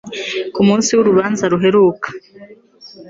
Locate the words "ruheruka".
1.51-2.07